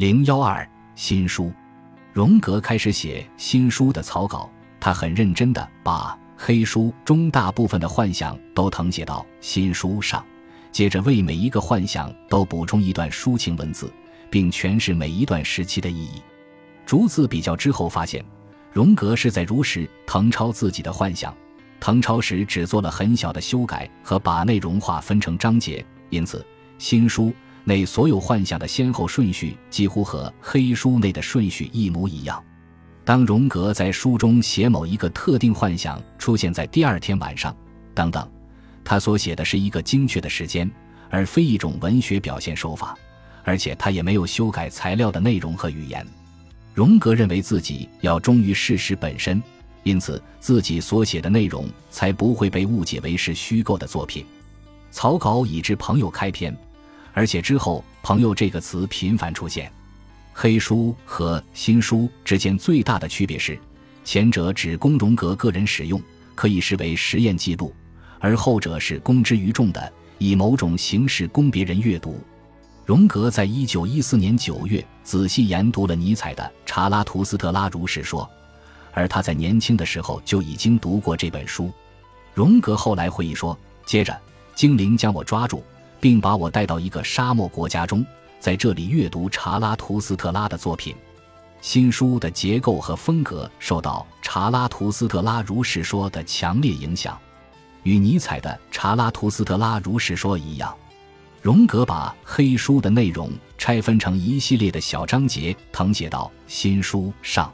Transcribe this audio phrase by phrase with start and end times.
[0.00, 1.52] 零幺二新书，
[2.14, 10.24] 荣格开始写新书的草稿，他很认真地把黑书中大部分的幻想都誊写到新书上，
[10.72, 13.92] 接着为每一个幻想都补充一段抒情文字，
[14.30, 16.22] 并诠释每一段时期的意义。
[16.86, 18.24] 逐字比较之后，发现
[18.72, 21.36] 荣格是在如实誊抄自己的幻想，
[21.78, 26.42] 誊抄时只做了很小的修改和把内容划分成章节，因此
[26.78, 27.34] 新书。
[27.64, 32.42] 内所有幻想的先后顺序几乎和黑书内的顺序一模一样。
[33.04, 37.54] 当荣格在书中写某一个特定幻想出现在第二天晚上，
[37.94, 38.30] 等等，
[38.84, 40.70] 他所写的是一个精确的时间，
[41.08, 42.96] 而非一种文学表现手法，
[43.42, 46.06] 而且他也没有修改材料的内容和语言。
[46.72, 49.42] 荣格认为自己要忠于事实本身，
[49.82, 54.24] 因此自己所写的内容才不会被误解为是虚构的作品。
[54.90, 56.56] 草稿已至朋友开篇。
[57.20, 59.70] 而且之后，“朋友”这个词频繁出现。
[60.32, 63.60] 黑书和新书之间最大的区别是，
[64.02, 66.00] 前者只供荣格个人使用，
[66.34, 67.70] 可以视为实验记录；
[68.20, 72.18] 而后者是公之于众的，以某种形式供别人阅读。
[72.86, 78.22] 荣格在一九一四年九月仔细研读了尼采的《查拉图斯特拉如是说》，
[78.94, 81.70] 而他在年轻的时候就已经读过这本书。
[82.32, 84.18] 荣格后来回忆说：“接着，
[84.54, 85.62] 精灵将我抓住。”
[86.00, 88.04] 并把我带到一个沙漠国家中，
[88.40, 90.96] 在这里阅读查拉图斯特拉的作品。
[91.60, 97.18] 新书的结构和风格受到查拉图斯特拉如是说的强烈影响，
[97.82, 100.74] 与尼采的查拉图斯特拉如是说一样。
[101.42, 107.52] 荣格把黑书的内容拆分成一系列的小章节，誊写到新书上。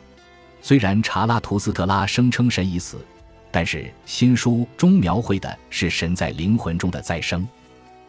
[0.63, 3.05] 虽然查拉图斯特拉声称神已死，
[3.51, 7.47] 但是新书中描绘的是神在灵魂中的再生。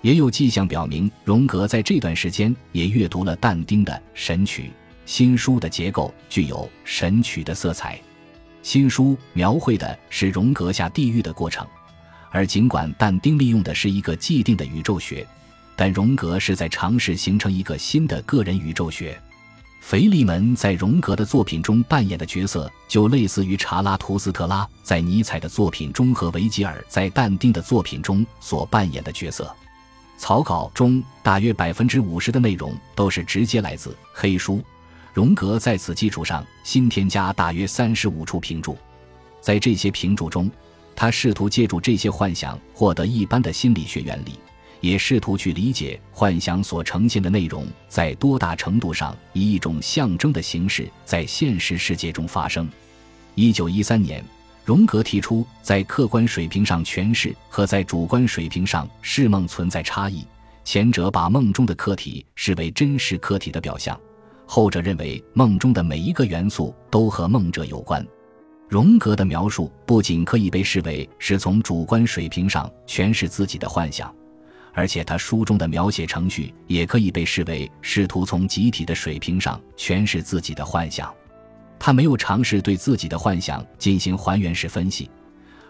[0.08, 4.64] 也有迹象表明，荣格在这段时间也阅读了但丁的《神曲》。
[5.06, 8.00] 新书的结构具有《神曲》的色彩。
[8.64, 11.68] 新书描绘的是荣格下地狱的过程，
[12.32, 15.28] 而尽管但丁利用的是一个既定的宇宙学，
[15.76, 19.22] 但荣格是在尝试形成一个新的个人宇宙学。
[19.82, 29.54] 腓利门在荣格的作品中扮演的角色，就类似于查拉图斯特拉在尼采的作品中和维吉尔在但丁的作品中所扮演的角色。
[30.18, 34.64] 草稿中大约百分之五十的内容都是直接来自黑书，
[35.14, 38.76] 荣格在此基础上新添加大约三十五处评注，
[39.40, 40.50] 在这些评注中，
[40.96, 44.40] 他试图借助这些幻想获得一般的心理学原理，
[44.82, 52.68] 也试图去理解幻想所呈现的内容在多大程度上以一种象征的形式在现实世界中发生。
[53.36, 54.26] 一九一三年。
[54.68, 60.28] 荣格提出，在客观水平上诠释和在主观水平上释梦存在差异。
[60.66, 63.98] 前者把梦中的客体视为真实客体的表象，
[64.46, 68.06] 后者认为梦中的每一个元素都和梦者有关。
[68.68, 74.14] 荣格的描述不仅可以被视为是从主观水平上诠释自己的幻想，
[74.74, 81.10] 而且他书中的描写程序也可以被视为试图从集体的水平上诠释自己的幻想。
[81.80, 85.10] 他没有尝试对自己的幻想进行还原式分析，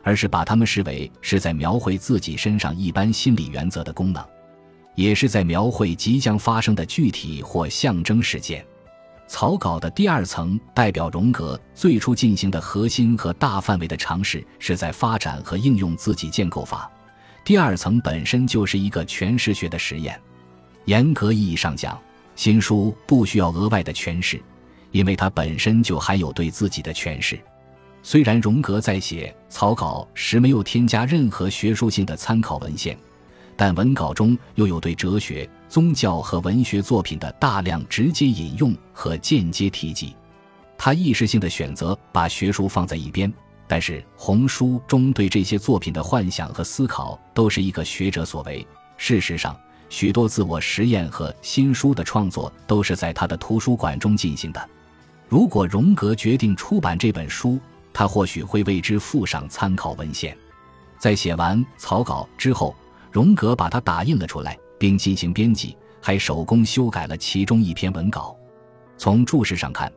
[0.03, 4.23] 而是把它们视为是在描绘自己身上一般心理原则的功能，
[4.95, 8.65] 也是在描绘即将发生的具体或象征事件。
[9.27, 16.89] 草稿的第二层代表荣格最初进行的核心和大范围的尝试，是在发展和应用自己建构法。
[17.43, 20.17] 第二层本身就是一个诠释学的实验。
[20.85, 21.99] 严格意义上讲，
[22.37, 24.41] 新书不需要额外的诠释。
[24.91, 27.39] 因为他本身就含有对自己的诠释，
[28.01, 32.97] 虽然荣格在写草稿时没有添加任何学术性的参考文献，
[33.55, 40.15] 但文稿中又有对哲学、宗教和文学作品的大量直接引用和间接提及。
[40.77, 43.31] 他意识性的选择把学术放在一边，
[43.67, 48.65] 但是红书中对这些作品的幻想和思考都是一个学者所为。
[48.95, 49.59] 事实上，
[49.89, 54.69] 许多自我实验和新书的创作都是在他的图书馆中进行的。
[55.29, 57.59] 如果荣格决定出版这本书，
[57.93, 60.37] 他或许会为之附上参考文献。
[60.97, 62.75] 在写完草稿之后，
[63.11, 68.35] 荣格把它打印了出来，并进行编辑，还手工修改了其中一篇文稿。
[68.97, 69.91] 从注释上看，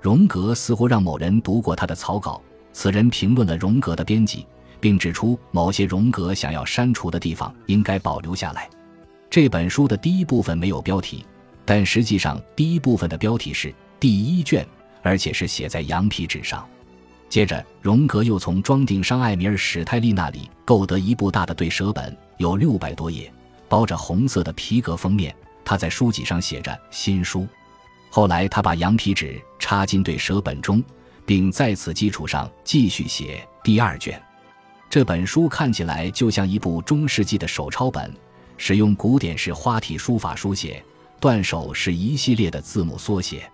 [0.00, 2.42] 荣格似乎让某人读过他的草稿，
[2.72, 4.46] 此人评论了荣格的编辑，
[4.80, 8.68] 并指出某些荣格想要删除的地方应该保留下来。
[9.32, 11.24] 这本书的第一部分没有标题，
[11.64, 13.74] 但实际上第一部分的标题是。
[13.98, 14.66] 第一卷，
[15.00, 16.68] 而且是写在羊皮纸上。
[17.30, 23.32] 接着，荣格又从装订商艾米尔·史泰利那里购得一部大的对折本，有六百多页，
[23.70, 25.34] 包着红色的皮革封面。
[25.64, 27.46] 他在书脊上写着“新书”。
[28.12, 30.84] 后来他把羊皮纸插进对折本中，
[31.24, 34.22] 并在此基础上继续写第二卷。
[34.90, 38.12] 这本书看起来就像一部中世纪的手抄本，
[38.64, 40.80] 使用古典式花体书法书写，
[41.18, 43.50] 断手是一系列的字母缩写。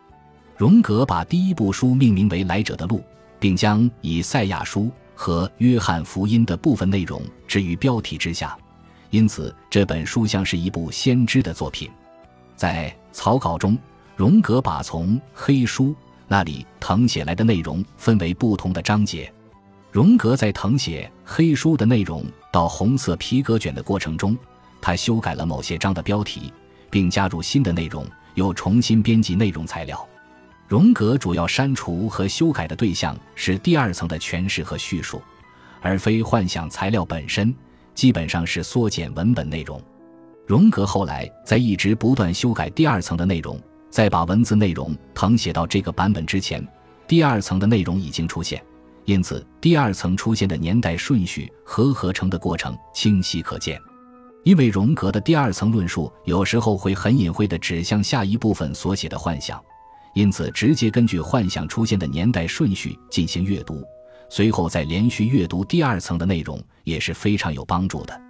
[0.55, 2.99] 荣格把第一部书命名为《来者的路》，
[3.41, 8.55] 并将以赛亚书和约翰福音的部分内容置于标题之下，
[9.09, 11.91] 因此这本书像是一部先知的作品。
[12.55, 13.79] 在草稿中，
[14.15, 15.97] 荣格把从黑书
[16.27, 19.33] 那里誊写来的内容分为不同的章节。
[19.91, 22.23] 荣格在誊写黑书的内容
[22.53, 24.37] 到红色皮革卷的过程中，
[24.81, 26.53] 他修改了某些章的标题，
[26.91, 30.09] 并加入新的内容，又重新编辑内容材料。
[30.67, 35.23] 荣格主要删除和修改的对象是第二层的诠释和叙述，
[35.81, 37.55] 而非幻想材料本身，
[37.95, 39.83] 基本上是缩减文本内容。
[40.47, 43.59] 荣格后来在一直不断修改第二层的内容，
[43.91, 46.67] 在把文字内容誊写到这个版本之前，
[47.07, 48.63] 第二层的内容已经出现。
[49.05, 53.81] 因此，第二层出现的年代顺序和合成的过程清晰可见。
[54.49, 59.63] 因为荣格的第二层论述有时候会很隐晦地指向下一部分所写的幻想，
[60.15, 63.85] 因此直接根据幻想出现的年代顺序进行阅读，
[64.31, 68.21] 随后再连续阅读第二层的内容也是非常有帮助的。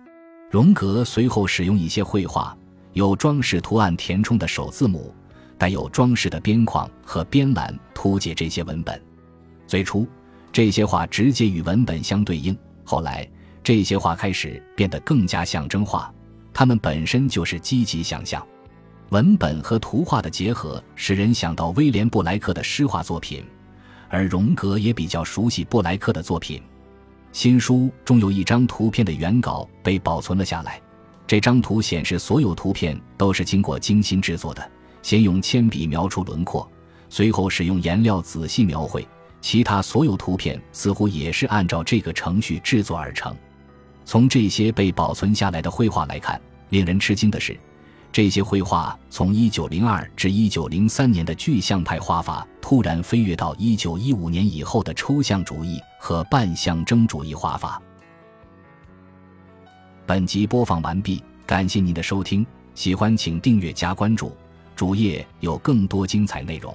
[0.51, 2.53] 荣格随后使用一些绘画，
[2.95, 5.15] 有装饰图案填充的首字母，
[5.57, 9.01] 带有装饰的边框和边栏图解这些文本。
[9.69, 10.05] 最初。
[10.51, 12.59] 这些画直接与文本相对应。
[12.83, 13.29] 后来，
[13.69, 16.11] 这些画开始变得更加象征化，
[16.55, 18.43] 它们本身就是积极想象。
[19.11, 23.45] 文本和图画的结合使人想到威廉·布莱克的诗画作品，
[24.09, 26.63] 而荣格也比较熟悉布莱克的作品。
[27.31, 30.81] 新书中有一张图片的原稿被保存了下来。
[31.27, 34.67] 这张图显示，所有图片都是经过精心制作的，
[35.03, 36.67] 先用铅笔描出轮廓，
[37.11, 39.07] 随后使用颜料仔细描绘。
[39.43, 43.37] 其他所有图片似乎也是按照这个程序制作而成。
[44.09, 46.41] 从这些被保存下来的绘画来看，
[46.71, 47.55] 令人吃惊的是，
[48.11, 57.83] 这些绘画从1902至1903年的具象派画法突然飞跃到1915年以后的抽象主义和半象征主义画法。
[60.07, 64.35] 本集播放完毕，感谢您的收听，喜欢请订阅加关注，
[64.75, 66.75] 主页有更多精彩内容。